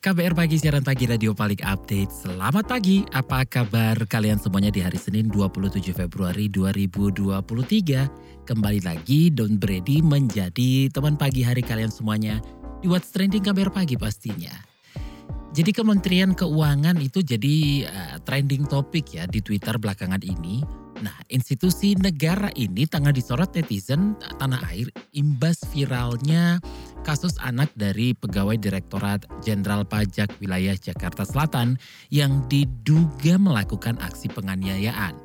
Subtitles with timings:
[0.00, 2.08] KBR Pagi, siaran pagi radio paling update.
[2.08, 8.48] Selamat pagi, apa kabar kalian semuanya di hari Senin 27 Februari 2023?
[8.48, 12.40] Kembali lagi Don Brady menjadi teman pagi hari kalian semuanya
[12.80, 14.56] di What's Trending KBR Pagi pastinya.
[15.52, 20.64] Jadi Kementerian Keuangan itu jadi uh, trending topik ya di Twitter belakangan ini.
[21.04, 26.56] Nah, institusi negara ini tengah disorot netizen tanah air imbas viralnya
[27.02, 31.80] kasus anak dari pegawai Direktorat Jenderal Pajak Wilayah Jakarta Selatan
[32.12, 35.16] yang diduga melakukan aksi penganiayaan.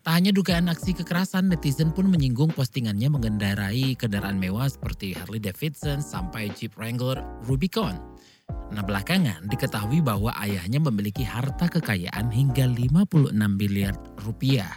[0.00, 6.00] Tak hanya dugaan aksi kekerasan, netizen pun menyinggung postingannya mengendarai kendaraan mewah seperti Harley Davidson
[6.00, 8.00] sampai Jeep Wrangler Rubicon.
[8.70, 13.92] Nah belakangan diketahui bahwa ayahnya memiliki harta kekayaan hingga 56 miliar
[14.24, 14.72] rupiah.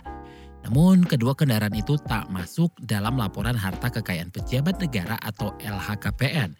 [0.64, 6.56] Namun kedua kendaraan itu tak masuk dalam laporan harta kekayaan pejabat negara atau LHKPN.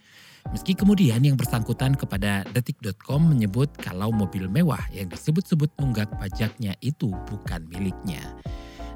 [0.52, 7.16] Meski kemudian yang bersangkutan kepada detik.com menyebut kalau mobil mewah yang disebut-sebut nunggak pajaknya itu
[7.32, 8.36] bukan miliknya.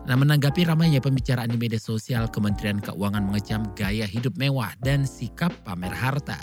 [0.08, 5.52] Nah menanggapi ramainya pembicaraan di media sosial, Kementerian Keuangan mengecam gaya hidup mewah dan sikap
[5.68, 6.40] pamer harta.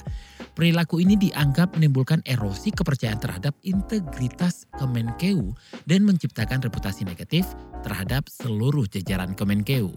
[0.52, 5.56] Perilaku ini dianggap menimbulkan erosi kepercayaan terhadap integritas Kemenkeu
[5.88, 7.48] dan menciptakan reputasi negatif
[7.80, 9.96] terhadap seluruh jajaran Kemenkeu.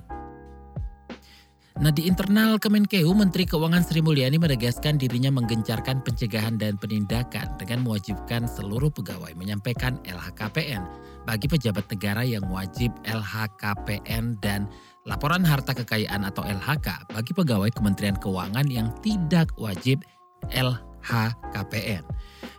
[1.78, 7.86] Nah di internal Kemenkeu, Menteri Keuangan Sri Mulyani menegaskan dirinya menggencarkan pencegahan dan penindakan dengan
[7.86, 10.82] mewajibkan seluruh pegawai menyampaikan LHKPN
[11.30, 14.66] bagi pejabat negara yang wajib LHKPN dan
[15.06, 20.02] laporan harta kekayaan atau LHK bagi pegawai Kementerian Keuangan yang tidak wajib
[20.50, 22.17] LHKPN.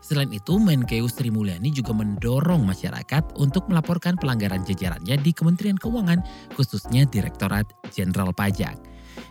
[0.08, 6.24] Selain itu, Menkeu Sri Mulyani juga mendorong masyarakat untuk melaporkan pelanggaran jajarannya di Kementerian Keuangan,
[6.56, 8.80] khususnya Direktorat Jenderal Pajak.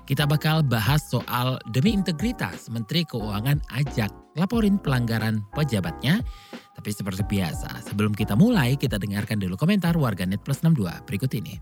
[0.05, 6.21] Kita bakal bahas soal demi integritas Menteri Keuangan ajak laporin pelanggaran pejabatnya.
[6.77, 11.57] Tapi seperti biasa, sebelum kita mulai, kita dengarkan dulu komentar warganet plus 62 berikut ini.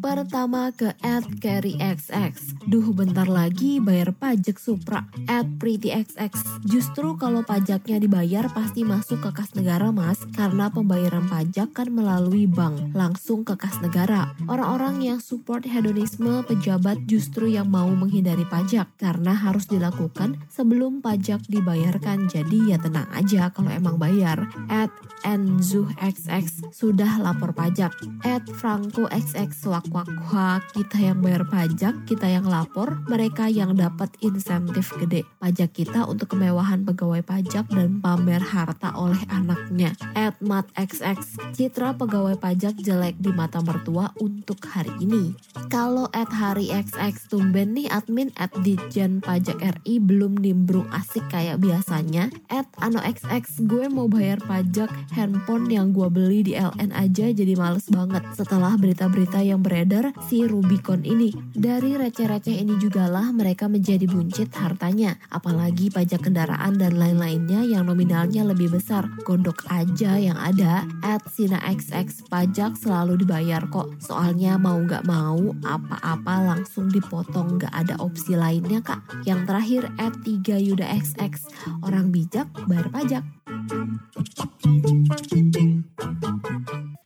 [0.00, 2.34] Pertama ke at XX.
[2.66, 5.04] Duh bentar lagi bayar pajak Supra.
[5.28, 6.64] At PrettyXX.
[6.66, 10.24] Justru kalau pajaknya dibayar pasti masuk ke kas negara mas.
[10.32, 12.96] Karena pembayaran pajak kan melalui bank.
[12.96, 14.32] Langsung ke kas negara.
[14.48, 18.88] Orang-orang yang support hedonisme pejabat justru yang mau menghindari pajak.
[18.96, 22.26] Karena harus dilakukan sebelum pajak dibayarkan.
[22.26, 24.48] Jadi ya tenang aja kalau emang bayar.
[24.72, 24.88] At
[25.22, 26.72] NZuhXX.
[26.72, 27.92] Sudah lapor pajak.
[28.24, 28.48] At
[28.80, 34.08] Franco XX wak wak wak kita yang bayar pajak, kita yang lapor, mereka yang dapat
[34.24, 35.28] insentif gede.
[35.36, 39.92] Pajak kita untuk kemewahan pegawai pajak dan pamer harta oleh anaknya.
[40.16, 41.20] At Mat XX,
[41.52, 45.36] citra pegawai pajak jelek di mata mertua untuk hari ini.
[45.68, 51.60] Kalau at Hari XX tumben nih admin at Ditjen Pajak RI belum nimbrung asik kayak
[51.60, 52.32] biasanya.
[52.48, 57.52] At Ano XX gue mau bayar pajak handphone yang gue beli di LN aja jadi
[57.60, 61.32] males banget setelah berita-berita yang beredar si Rubicon ini.
[61.54, 65.16] Dari receh-receh ini jugalah mereka menjadi buncit hartanya.
[65.32, 69.08] Apalagi pajak kendaraan dan lain-lainnya yang nominalnya lebih besar.
[69.24, 70.84] Gondok aja yang ada.
[71.00, 73.96] At Sina XX pajak selalu dibayar kok.
[74.02, 79.00] Soalnya mau nggak mau apa-apa langsung dipotong nggak ada opsi lainnya kak.
[79.24, 81.40] Yang terakhir at 3 Yuda XX.
[81.86, 83.24] Orang bijak bayar pajak.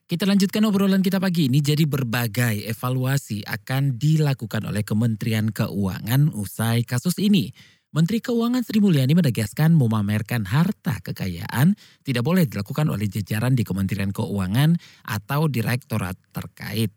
[0.04, 1.64] Kita lanjutkan obrolan kita pagi ini.
[1.64, 7.48] Jadi berbagai evaluasi akan dilakukan oleh Kementerian Keuangan usai kasus ini.
[7.88, 11.72] Menteri Keuangan Sri Mulyani menegaskan memamerkan harta kekayaan
[12.04, 14.76] tidak boleh dilakukan oleh jajaran di Kementerian Keuangan
[15.08, 16.92] atau direktorat terkait.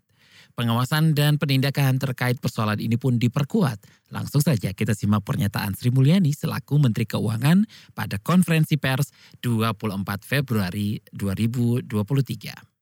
[0.60, 4.12] Pengawasan dan penindakan terkait persoalan ini pun diperkuat.
[4.12, 7.64] Langsung saja kita simak pernyataan Sri Mulyani selaku Menteri Keuangan
[7.96, 9.96] pada konferensi pers 24
[10.28, 12.77] Februari 2023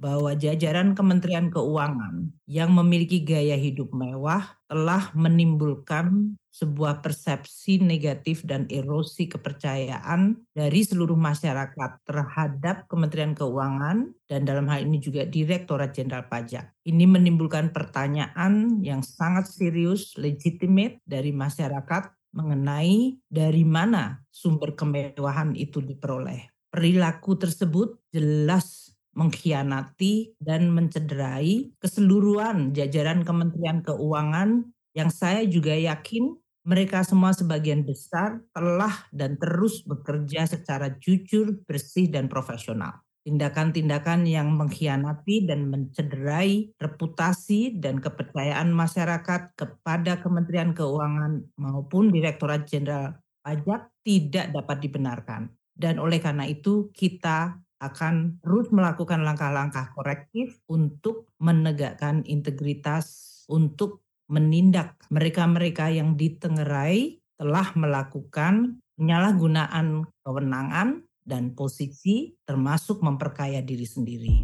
[0.00, 8.64] bahwa jajaran Kementerian Keuangan yang memiliki gaya hidup mewah telah menimbulkan sebuah persepsi negatif dan
[8.72, 16.26] erosi kepercayaan dari seluruh masyarakat terhadap Kementerian Keuangan dan dalam hal ini juga Direktorat Jenderal
[16.32, 16.80] Pajak.
[16.88, 25.84] Ini menimbulkan pertanyaan yang sangat serius, legitimate dari masyarakat mengenai dari mana sumber kemewahan itu
[25.84, 26.48] diperoleh.
[26.70, 34.64] Perilaku tersebut jelas mengkhianati dan mencederai keseluruhan jajaran Kementerian Keuangan
[34.96, 42.08] yang saya juga yakin mereka semua sebagian besar telah dan terus bekerja secara jujur, bersih,
[42.08, 43.00] dan profesional.
[43.20, 53.20] Tindakan-tindakan yang mengkhianati dan mencederai reputasi dan kepercayaan masyarakat kepada Kementerian Keuangan maupun Direktorat Jenderal
[53.44, 55.52] Pajak tidak dapat dibenarkan.
[55.76, 65.00] Dan oleh karena itu kita akan terus melakukan langkah-langkah korektif untuk menegakkan integritas, untuk menindak
[65.08, 74.36] mereka-mereka yang ditengerai telah melakukan penyalahgunaan kewenangan dan posisi termasuk memperkaya diri sendiri.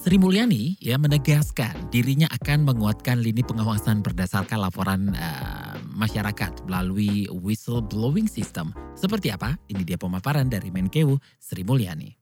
[0.00, 5.69] Sri Mulyani ya menegaskan dirinya akan menguatkan lini pengawasan berdasarkan laporan uh,
[6.00, 8.72] masyarakat melalui whistleblowing system.
[8.96, 9.60] Seperti apa?
[9.68, 12.16] Ini dia pemaparan dari Menkeu Sri Mulyani.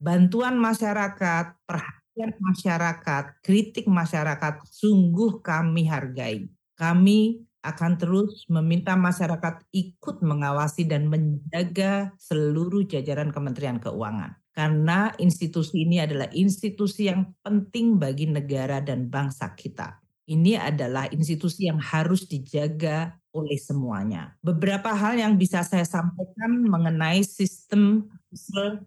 [0.00, 6.48] Bantuan masyarakat, perhatian masyarakat, kritik masyarakat sungguh kami hargai.
[6.78, 14.38] Kami akan terus meminta masyarakat ikut mengawasi dan menjaga seluruh jajaran Kementerian Keuangan.
[14.54, 20.07] Karena institusi ini adalah institusi yang penting bagi negara dan bangsa kita.
[20.28, 24.36] Ini adalah institusi yang harus dijaga oleh semuanya.
[24.44, 28.12] Beberapa hal yang bisa saya sampaikan mengenai sistem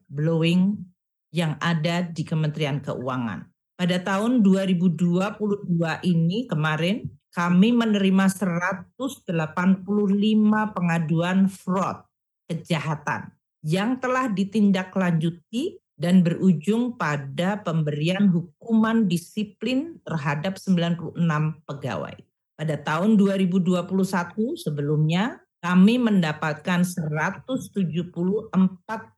[0.06, 0.78] blowing
[1.34, 3.50] yang ada di Kementerian Keuangan.
[3.74, 5.42] Pada tahun 2022
[6.06, 9.26] ini kemarin kami menerima 185
[10.78, 12.06] pengaduan fraud,
[12.46, 13.34] kejahatan
[13.66, 21.14] yang telah ditindaklanjuti dan berujung pada pemberian hukuman disiplin terhadap 96
[21.70, 22.18] pegawai.
[22.58, 23.86] Pada tahun 2021
[24.58, 28.50] sebelumnya kami mendapatkan 174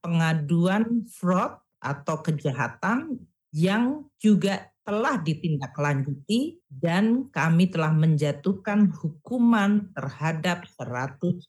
[0.03, 3.23] pengaduan fraud atau kejahatan
[3.55, 11.39] yang juga telah ditindaklanjuti dan kami telah menjatuhkan hukuman terhadap 114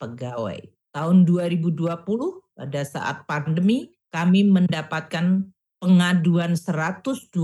[0.00, 0.60] pegawai.
[0.96, 1.84] Tahun 2020
[2.56, 5.44] pada saat pandemi kami mendapatkan
[5.76, 7.36] pengaduan 128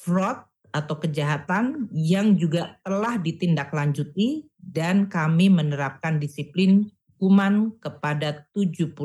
[0.00, 0.38] fraud
[0.72, 6.88] atau kejahatan yang juga telah ditindaklanjuti dan kami menerapkan disiplin
[7.20, 8.96] hukuman kepada 71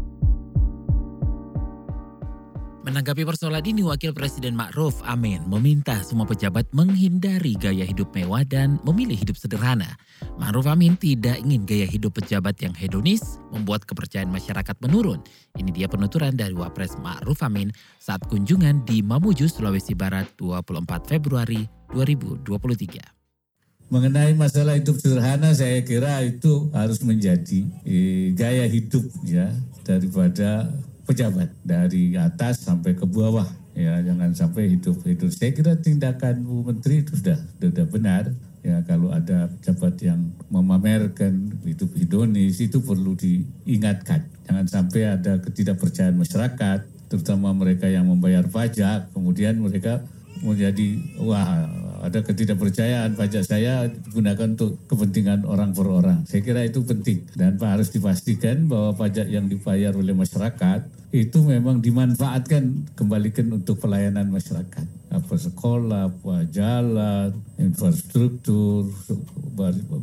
[2.85, 8.77] Menanggapi persoalan ini, Wakil Presiden Ma'ruf Amin meminta semua pejabat menghindari gaya hidup mewah dan
[8.85, 9.97] memilih hidup sederhana.
[10.37, 15.17] Ma'ruf Amin tidak ingin gaya hidup pejabat yang hedonis membuat kepercayaan masyarakat menurun.
[15.57, 21.65] Ini dia penuturan dari Wapres Ma'ruf Amin saat kunjungan di Mamuju, Sulawesi Barat 24 Februari
[21.89, 23.89] 2023.
[23.89, 29.49] Mengenai masalah hidup sederhana, saya kira itu harus menjadi eh, gaya hidup ya
[29.81, 30.69] daripada
[31.05, 33.45] pejabat dari atas sampai ke bawah.
[33.77, 35.29] Ya jangan sampai hidup hidup.
[35.31, 38.23] Saya kira tindakan Bu Menteri itu sudah sudah benar.
[38.65, 44.25] Ya kalau ada pejabat yang memamerkan hidup hedonis itu perlu diingatkan.
[44.49, 50.01] Jangan sampai ada ketidakpercayaan masyarakat terutama mereka yang membayar pajak kemudian mereka
[50.41, 51.69] menjadi wah
[52.05, 56.21] ada ketidakpercayaan pajak saya digunakan untuk kepentingan orang per orang.
[56.29, 57.25] Saya kira itu penting.
[57.33, 63.81] Dan Pak harus dipastikan bahwa pajak yang dibayar oleh masyarakat itu memang dimanfaatkan kembalikan untuk
[63.81, 64.85] pelayanan masyarakat.
[65.13, 68.91] Apa sekolah, apa jalan, infrastruktur,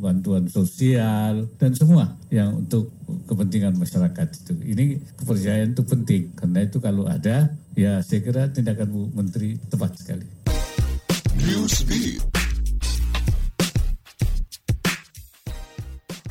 [0.00, 2.88] bantuan sosial dan semua yang untuk
[3.28, 4.54] kepentingan masyarakat itu.
[4.62, 4.84] Ini
[5.20, 10.26] kepercayaan itu penting karena itu kalau ada ya saya kira tindakan Bu Menteri tepat sekali.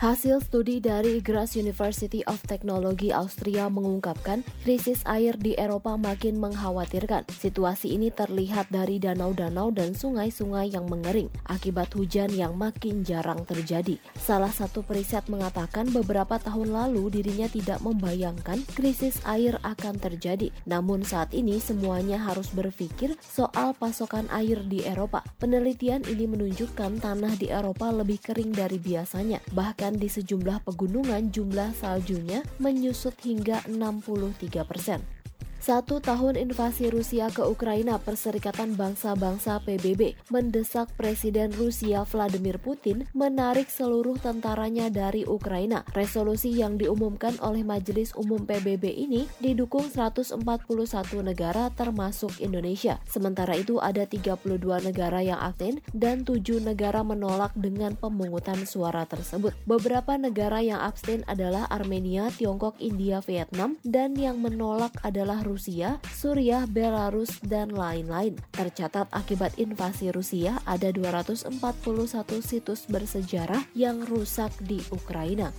[0.02, 7.30] Hasil studi dari Graz University of Technology Austria mengungkapkan krisis air di Eropa makin mengkhawatirkan.
[7.30, 14.02] Situasi ini terlihat dari danau-danau dan sungai-sungai yang mengering akibat hujan yang makin jarang terjadi.
[14.18, 20.50] Salah satu periset mengatakan beberapa tahun lalu dirinya tidak membayangkan krisis air akan terjadi.
[20.66, 25.22] Namun saat ini semuanya harus berpikir soal pasokan air di Eropa.
[25.38, 29.38] Penelitian ini menunjukkan tanah di Eropa lebih kering dari biasanya.
[29.54, 35.21] Bahkan di sejumlah pegunungan jumlah saljunya menyusut hingga 63 persen.
[35.62, 43.70] Satu tahun invasi Rusia ke Ukraina, Perserikatan Bangsa-Bangsa PBB mendesak Presiden Rusia Vladimir Putin menarik
[43.70, 45.86] seluruh tentaranya dari Ukraina.
[45.94, 50.42] Resolusi yang diumumkan oleh Majelis Umum PBB ini didukung 141
[51.22, 52.98] negara termasuk Indonesia.
[53.06, 54.42] Sementara itu ada 32
[54.82, 59.54] negara yang abstain dan 7 negara menolak dengan pemungutan suara tersebut.
[59.70, 66.64] Beberapa negara yang abstain adalah Armenia, Tiongkok, India, Vietnam, dan yang menolak adalah Rusia, Suriah,
[66.64, 68.40] Belarus, dan lain-lain.
[68.56, 71.52] Tercatat akibat invasi Rusia ada 241
[72.40, 75.52] situs bersejarah yang rusak di Ukraina.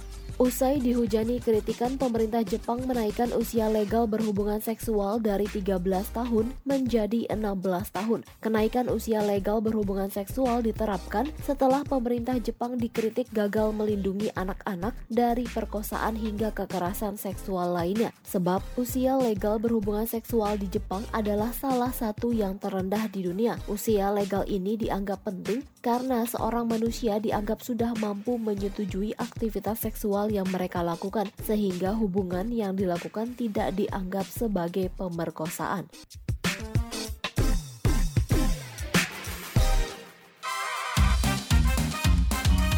[0.43, 5.79] Usai dihujani kritikan, pemerintah Jepang menaikkan usia legal berhubungan seksual dari 13
[6.11, 7.63] tahun menjadi 16
[7.95, 8.27] tahun.
[8.43, 16.19] Kenaikan usia legal berhubungan seksual diterapkan setelah pemerintah Jepang dikritik gagal melindungi anak-anak dari perkosaan
[16.19, 18.11] hingga kekerasan seksual lainnya.
[18.27, 23.63] Sebab usia legal berhubungan seksual di Jepang adalah salah satu yang terendah di dunia.
[23.71, 30.47] Usia legal ini dianggap penting karena seorang manusia dianggap sudah mampu menyetujui aktivitas seksual yang
[30.47, 35.91] mereka lakukan, sehingga hubungan yang dilakukan tidak dianggap sebagai pemerkosaan.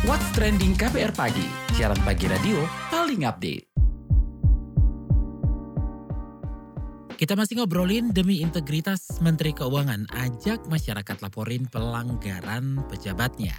[0.04, 2.61] What's Trending KPR Pagi, siaran pagi radio
[2.92, 3.74] paling update.
[7.25, 13.57] Kita masih ngobrolin demi integritas Menteri Keuangan ajak masyarakat laporin pelanggaran pejabatnya.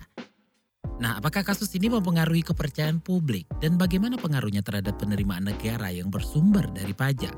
[1.02, 6.70] Nah, apakah kasus ini mempengaruhi kepercayaan publik dan bagaimana pengaruhnya terhadap penerimaan negara yang bersumber
[6.78, 7.34] dari pajak?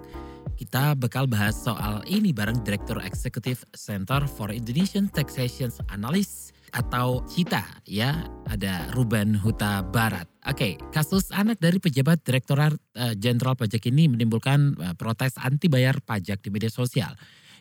[0.60, 7.84] Kita bakal bahas soal ini bareng Direktur Eksekutif Center for Indonesian Taxation Analysis atau CITA
[7.88, 10.28] ya, ada Ruben Huta Barat.
[10.48, 16.00] Oke, kasus anak dari pejabat Direktorat uh, Jenderal Pajak ini menimbulkan uh, protes anti bayar
[16.04, 17.16] pajak di media sosial.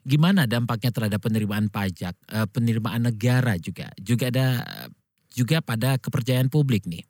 [0.06, 3.90] Gimana dampaknya terhadap penerimaan pajak, uh, penerimaan negara juga?
[3.98, 4.62] Juga ada
[5.34, 7.04] juga pada kepercayaan publik nih.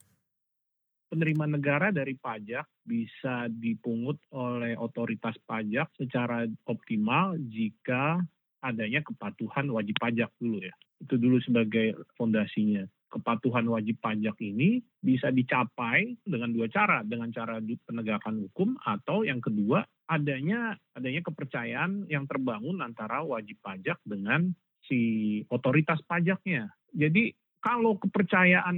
[1.07, 8.19] Penerimaan negara dari pajak bisa dipungut oleh otoritas pajak secara optimal jika
[8.59, 10.75] adanya kepatuhan wajib pajak dulu ya.
[11.03, 12.85] Itu dulu sebagai fondasinya.
[13.07, 19.39] Kepatuhan wajib pajak ini bisa dicapai dengan dua cara, dengan cara penegakan hukum atau yang
[19.39, 24.51] kedua adanya adanya kepercayaan yang terbangun antara wajib pajak dengan
[24.85, 26.71] si otoritas pajaknya.
[26.95, 28.77] Jadi kalau kepercayaan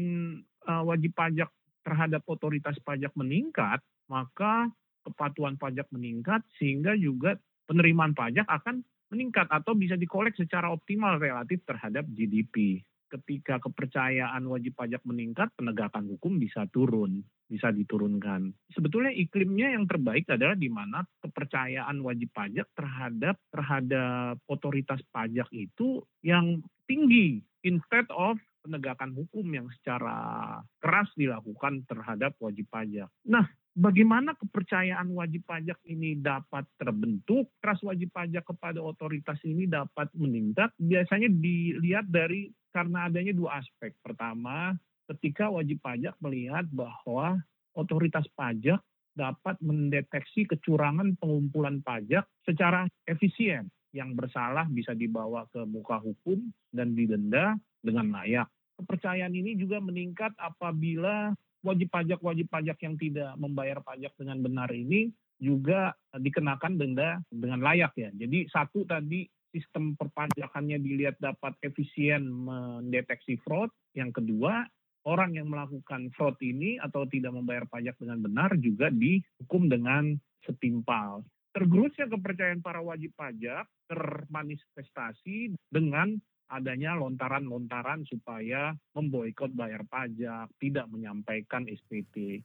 [0.68, 1.48] uh, wajib pajak
[1.84, 4.68] terhadap otoritas pajak meningkat, maka
[5.08, 11.64] kepatuhan pajak meningkat sehingga juga penerimaan pajak akan meningkat atau bisa dikolek secara optimal relatif
[11.64, 12.84] terhadap GDP.
[13.08, 18.52] Ketika kepercayaan wajib pajak meningkat, penegakan hukum bisa turun, bisa diturunkan.
[18.76, 26.04] Sebetulnya iklimnya yang terbaik adalah di mana kepercayaan wajib pajak terhadap terhadap otoritas pajak itu
[26.20, 28.36] yang tinggi instead of
[28.68, 33.08] penegakan hukum yang secara keras dilakukan terhadap wajib pajak.
[33.24, 40.12] Nah, bagaimana kepercayaan wajib pajak ini dapat terbentuk, trust wajib pajak kepada otoritas ini dapat
[40.12, 43.96] meningkat, biasanya dilihat dari karena adanya dua aspek.
[44.04, 44.76] Pertama,
[45.08, 47.40] ketika wajib pajak melihat bahwa
[47.72, 48.84] otoritas pajak
[49.18, 53.66] dapat mendeteksi kecurangan pengumpulan pajak secara efisien.
[53.90, 56.38] Yang bersalah bisa dibawa ke muka hukum
[56.70, 58.46] dan didenda dengan layak.
[58.78, 61.34] Kepercayaan ini juga meningkat apabila
[61.66, 67.94] wajib pajak-wajib pajak yang tidak membayar pajak dengan benar ini juga dikenakan denda dengan layak
[67.98, 68.10] ya.
[68.14, 73.70] Jadi satu tadi sistem perpajakannya dilihat dapat efisien mendeteksi fraud.
[73.94, 74.66] Yang kedua,
[75.06, 81.24] orang yang melakukan fraud ini atau tidak membayar pajak dengan benar juga dihukum dengan setimpal.
[81.56, 91.68] Tergerusnya kepercayaan para wajib pajak termanifestasi dengan adanya lontaran-lontaran supaya memboikot bayar pajak, tidak menyampaikan
[91.68, 92.42] SPT.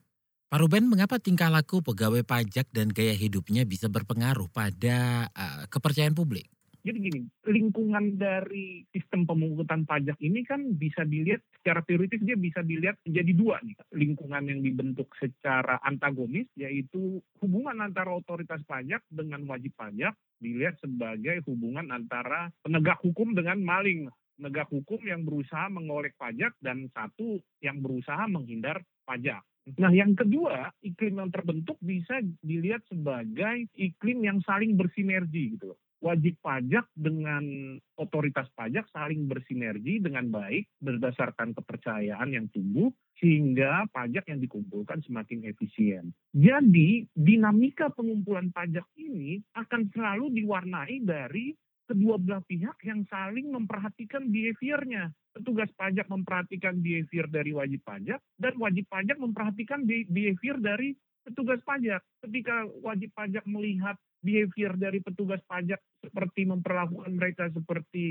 [0.53, 6.13] Pak Ruben, mengapa tingkah laku pegawai pajak dan gaya hidupnya bisa berpengaruh pada uh, kepercayaan
[6.13, 6.45] publik?
[6.83, 12.59] Jadi gini, lingkungan dari sistem pemungutan pajak ini kan bisa dilihat secara teoritis dia bisa
[12.59, 13.79] dilihat menjadi dua nih.
[13.95, 20.11] Lingkungan yang dibentuk secara antagonis yaitu hubungan antara otoritas pajak dengan wajib pajak
[20.43, 24.11] dilihat sebagai hubungan antara penegak hukum dengan maling.
[24.35, 29.39] Penegak hukum yang berusaha mengolek pajak dan satu yang berusaha menghindar pajak.
[29.79, 35.79] Nah, yang kedua, iklim yang terbentuk bisa dilihat sebagai iklim yang saling bersinergi gitu loh
[36.03, 42.91] wajib pajak dengan otoritas pajak saling bersinergi dengan baik berdasarkan kepercayaan yang tumbuh
[43.23, 46.11] sehingga pajak yang dikumpulkan semakin efisien.
[46.35, 51.55] Jadi dinamika pengumpulan pajak ini akan selalu diwarnai dari
[51.87, 55.07] kedua belah pihak yang saling memperhatikan behaviornya.
[55.33, 60.93] Petugas pajak memperhatikan behavior dari wajib pajak dan wajib pajak memperhatikan behavior dari
[61.23, 62.03] petugas pajak.
[62.23, 68.05] Ketika wajib pajak melihat behavior dari petugas pajak seperti memperlakukan mereka seperti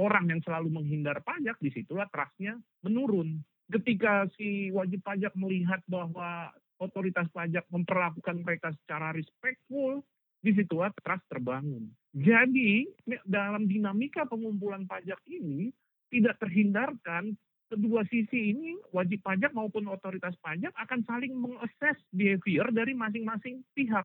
[0.00, 3.40] orang yang selalu menghindar pajak, di situlah trustnya menurun.
[3.68, 10.04] Ketika si wajib pajak melihat bahwa otoritas pajak memperlakukan mereka secara respectful,
[10.44, 11.88] di situlah trust terbangun.
[12.12, 12.84] Jadi
[13.24, 15.72] dalam dinamika pengumpulan pajak ini
[16.12, 17.32] tidak terhindarkan
[17.68, 24.04] kedua sisi ini wajib pajak maupun otoritas pajak akan saling mengakses behavior dari masing-masing pihak.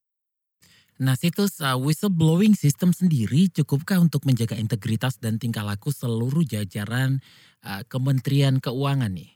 [1.00, 7.24] Nah, situs uh, whistleblowing system sendiri cukupkah untuk menjaga integritas dan tingkah laku seluruh jajaran
[7.64, 9.32] uh, Kementerian Keuangan nih?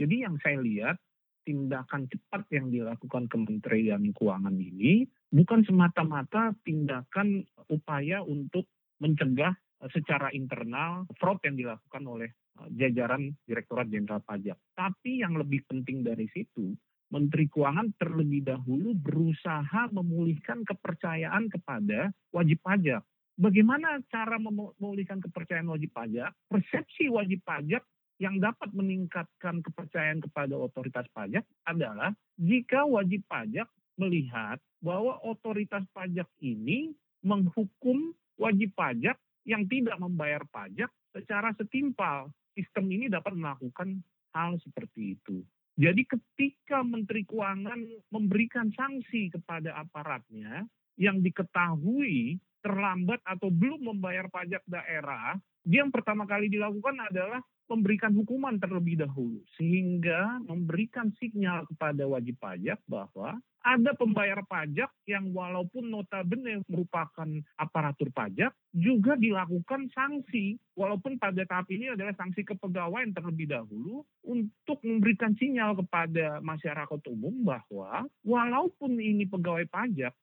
[0.00, 0.96] Jadi yang saya lihat
[1.44, 8.64] tindakan cepat yang dilakukan Kementerian Keuangan ini bukan semata-mata tindakan upaya untuk
[8.96, 9.52] mencegah
[9.92, 14.58] secara internal fraud yang dilakukan oleh uh, jajaran Direktorat Jenderal Pajak.
[14.74, 16.74] Tapi yang lebih penting dari situ
[17.06, 23.02] Menteri Keuangan terlebih dahulu berusaha memulihkan kepercayaan kepada wajib pajak.
[23.36, 26.34] Bagaimana cara memulihkan kepercayaan wajib pajak?
[26.50, 27.84] Persepsi wajib pajak
[28.16, 33.68] yang dapat meningkatkan kepercayaan kepada otoritas pajak adalah jika wajib pajak
[34.00, 42.28] melihat bahwa otoritas pajak ini menghukum wajib pajak yang tidak membayar pajak secara setimpal.
[42.52, 44.02] Sistem ini dapat melakukan
[44.34, 45.40] hal seperti itu.
[45.76, 50.64] Jadi ketika Menteri Keuangan memberikan sanksi kepada aparatnya
[50.96, 58.14] yang diketahui terlambat atau belum membayar pajak daerah, dia yang pertama kali dilakukan adalah memberikan
[58.14, 65.90] hukuman terlebih dahulu sehingga memberikan sinyal kepada wajib pajak bahwa ada pembayar pajak yang walaupun
[65.90, 67.26] notabene merupakan
[67.58, 70.54] aparatur pajak juga dilakukan sanksi.
[70.78, 77.42] Walaupun pada tahap ini adalah sanksi kepegawaian terlebih dahulu untuk memberikan sinyal kepada masyarakat umum
[77.42, 80.14] bahwa walaupun ini pegawai pajak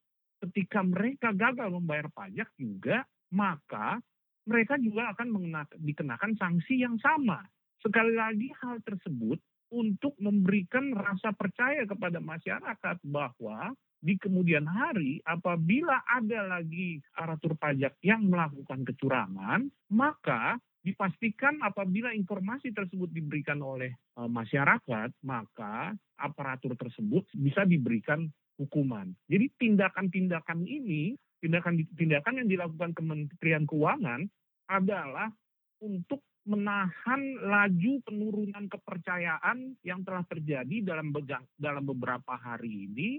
[0.47, 3.99] ketika mereka gagal membayar pajak juga maka
[4.43, 5.27] mereka juga akan
[5.79, 7.43] dikenakan sanksi yang sama.
[7.79, 9.39] Sekali lagi hal tersebut
[9.73, 17.95] untuk memberikan rasa percaya kepada masyarakat bahwa di kemudian hari apabila ada lagi aparatur pajak
[18.03, 27.23] yang melakukan kecurangan, maka dipastikan apabila informasi tersebut diberikan oleh e, masyarakat, maka aparatur tersebut
[27.39, 28.27] bisa diberikan
[28.59, 29.15] hukuman.
[29.31, 34.23] Jadi tindakan-tindakan ini tindakan-tindakan yang dilakukan Kementerian Keuangan
[34.71, 35.27] adalah
[35.83, 41.11] untuk menahan laju penurunan kepercayaan yang telah terjadi dalam
[41.59, 43.09] dalam beberapa hari ini.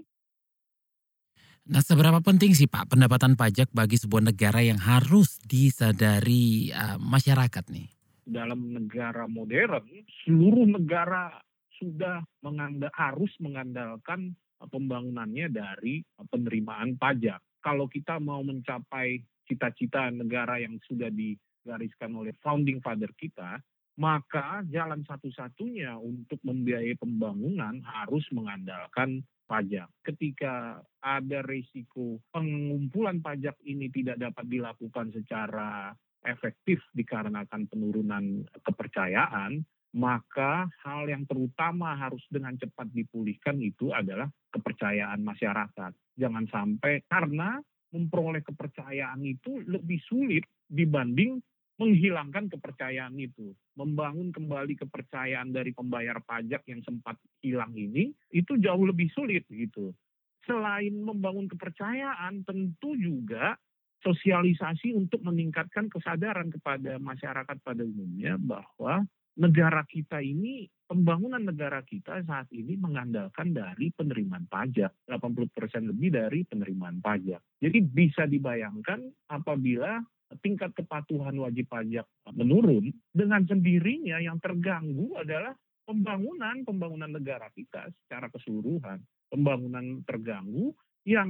[1.65, 7.65] Nah, seberapa penting sih Pak pendapatan pajak bagi sebuah negara yang harus disadari uh, masyarakat
[7.73, 7.89] nih?
[8.25, 9.85] Dalam negara modern,
[10.25, 11.41] seluruh negara
[11.81, 20.77] sudah mengandal, harus mengandalkan pembangunannya dari penerimaan pajak kalau kita mau mencapai cita-cita negara yang
[20.85, 23.57] sudah digariskan oleh founding father kita,
[23.97, 29.89] maka jalan satu-satunya untuk membiayai pembangunan harus mengandalkan pajak.
[30.05, 35.89] Ketika ada risiko pengumpulan pajak ini tidak dapat dilakukan secara
[36.25, 39.65] efektif dikarenakan penurunan kepercayaan,
[39.95, 45.91] maka hal yang terutama harus dengan cepat dipulihkan itu adalah kepercayaan masyarakat.
[46.19, 47.63] Jangan sampai karena
[47.95, 51.39] memperoleh kepercayaan itu lebih sulit dibanding
[51.79, 53.55] menghilangkan kepercayaan itu.
[53.79, 59.95] Membangun kembali kepercayaan dari pembayar pajak yang sempat hilang ini, itu jauh lebih sulit gitu.
[60.43, 63.55] Selain membangun kepercayaan, tentu juga
[64.03, 69.01] sosialisasi untuk meningkatkan kesadaran kepada masyarakat pada umumnya bahwa
[69.35, 74.91] negara kita ini, pembangunan negara kita saat ini mengandalkan dari penerimaan pajak.
[75.11, 77.43] 80% lebih dari penerimaan pajak.
[77.59, 79.99] Jadi bisa dibayangkan apabila
[80.41, 85.53] tingkat kepatuhan wajib pajak menurun, dengan sendirinya yang terganggu adalah
[85.85, 88.99] pembangunan pembangunan negara kita secara keseluruhan.
[89.29, 90.73] Pembangunan terganggu
[91.05, 91.29] yang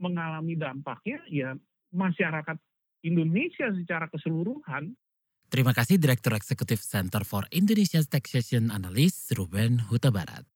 [0.00, 1.50] mengalami dampaknya ya
[1.92, 2.56] masyarakat
[3.04, 4.96] Indonesia secara keseluruhan.
[5.52, 10.48] Terima kasih Direktur Eksekutif Center for Indonesia Taxation Analyst Ruben Huta Barat.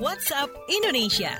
[0.00, 1.36] WhatsApp Indonesia.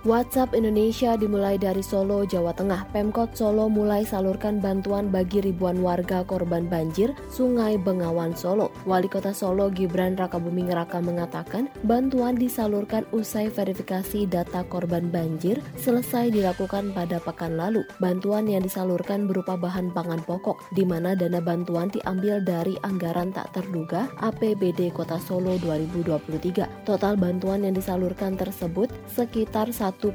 [0.00, 2.88] WhatsApp Indonesia dimulai dari Solo, Jawa Tengah.
[2.88, 8.72] Pemkot Solo mulai salurkan bantuan bagi ribuan warga korban banjir Sungai Bengawan Solo.
[8.88, 16.32] Wali Kota Solo Gibran Rakabuming Raka mengatakan bantuan disalurkan usai verifikasi data korban banjir selesai
[16.32, 17.84] dilakukan pada pekan lalu.
[18.00, 23.52] Bantuan yang disalurkan berupa bahan pangan pokok, di mana dana bantuan diambil dari anggaran tak
[23.52, 26.88] terduga APBD Kota Solo 2023.
[26.88, 30.14] Total bantuan yang disalurkan tersebut sekitar 1,5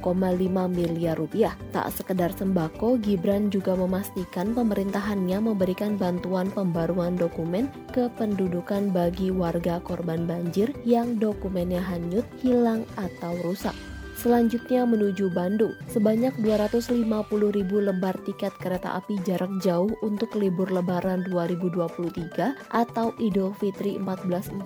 [0.71, 1.59] miliar rupiah.
[1.75, 10.23] Tak sekedar sembako, Gibran juga memastikan pemerintahannya memberikan bantuan pembaruan dokumen kependudukan bagi warga korban
[10.23, 13.75] banjir yang dokumennya hanyut, hilang, atau rusak.
[14.15, 17.03] Selanjutnya menuju Bandung, sebanyak 250
[17.51, 24.63] ribu lembar tiket kereta api jarak jauh untuk libur lebaran 2023 atau Idul Fitri 1444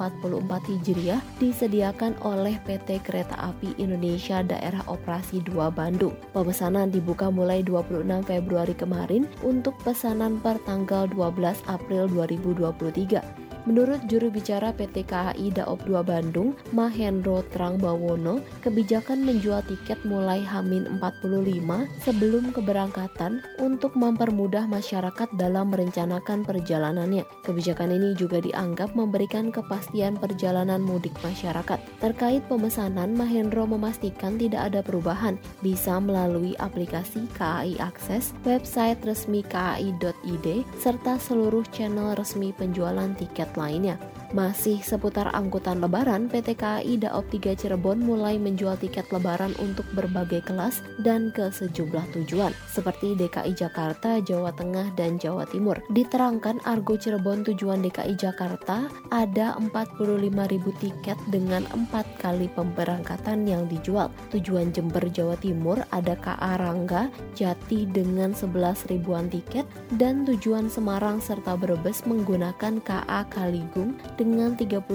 [0.69, 6.13] Hijriah disediakan oleh PT Kereta Api Indonesia Daerah Operasi 2 Bandung.
[6.29, 13.48] Pemesanan dibuka mulai 26 Februari kemarin untuk pesanan per tanggal 12 April 2023.
[13.67, 20.87] Menurut juru bicara PT KAI Daop 2 Bandung, Mahendro Trangbawono, kebijakan menjual tiket mulai Hamin
[21.03, 21.59] 45
[21.99, 27.27] sebelum keberangkatan untuk mempermudah masyarakat dalam merencanakan perjalanannya.
[27.43, 31.79] Kebijakan ini juga dianggap memberikan kepastian perjalanan mudik masyarakat.
[31.99, 40.47] Terkait pemesanan, Mahendro memastikan tidak ada perubahan, bisa melalui aplikasi KAI Akses, website resmi kai.id,
[40.79, 43.97] serta seluruh channel resmi penjualan tiket lainnya.
[44.29, 50.45] Masih seputar angkutan lebaran, PT KAI Daop 3 Cirebon mulai menjual tiket lebaran untuk berbagai
[50.45, 55.81] kelas dan ke sejumlah tujuan, seperti DKI Jakarta, Jawa Tengah, dan Jawa Timur.
[55.89, 60.37] Diterangkan Argo Cirebon tujuan DKI Jakarta ada 45.000
[60.77, 64.13] tiket dengan empat kali pemberangkatan yang dijual.
[64.29, 69.65] Tujuan Jember, Jawa Timur ada KA Rangga, Jati dengan 11 ribuan tiket,
[69.97, 74.91] dan tujuan Semarang serta Brebes menggunakan KA Kaligung dengan 38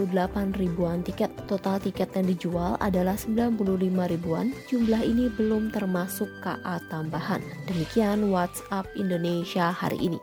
[0.61, 1.33] ribuan tiket.
[1.49, 3.65] Total tiket yang dijual adalah 95
[4.13, 4.53] ribuan.
[4.69, 7.41] Jumlah ini belum termasuk KA tambahan.
[7.65, 10.21] Demikian WhatsApp Indonesia hari ini.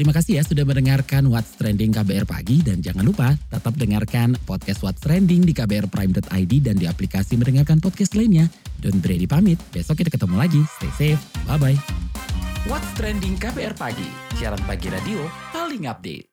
[0.00, 4.80] Terima kasih ya sudah mendengarkan What's Trending KBR Pagi dan jangan lupa tetap dengarkan podcast
[4.80, 8.48] What's Trending di kbrprime.id dan di aplikasi mendengarkan podcast lainnya.
[8.80, 10.64] Don't Brady pamit, besok kita ketemu lagi.
[10.80, 12.09] Stay safe, bye-bye.
[12.68, 16.29] What's Trending KBR Pagi, siaran pagi radio paling update.